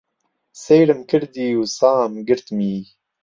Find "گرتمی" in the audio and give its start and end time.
2.27-2.75